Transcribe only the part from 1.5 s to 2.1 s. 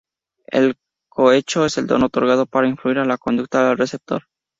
es el don